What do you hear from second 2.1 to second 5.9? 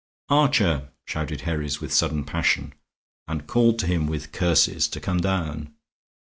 passion, and called to him with curses to come down.